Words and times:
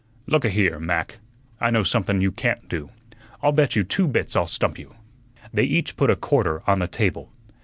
"Looka 0.25 0.49
here, 0.49 0.79
Mac. 0.79 1.19
I 1.59 1.69
know 1.69 1.83
somethun 1.83 2.21
you 2.21 2.31
can't 2.31 2.67
do. 2.67 2.89
I'll 3.43 3.51
bet 3.51 3.75
you 3.75 3.83
two 3.83 4.07
bits 4.07 4.35
I'll 4.35 4.47
stump 4.47 4.79
you." 4.79 4.95
They 5.53 5.61
each 5.63 5.95
put 5.95 6.09
a 6.09 6.15
quarter 6.15 6.63
on 6.67 6.79
the 6.79 6.87
table. 6.87 7.31